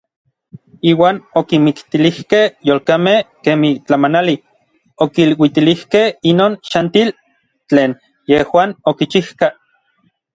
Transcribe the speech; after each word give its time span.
Iuan 0.91 1.17
okimiktilijkej 1.39 2.47
yolkamej 2.69 3.19
kemij 3.47 3.75
tlamanali, 3.85 4.35
okiluitilijkej 5.05 6.07
inon 6.31 6.53
xantil 6.71 7.09
tlen 7.69 7.91
yejuan 8.33 8.69
okichijkaj. 8.93 9.53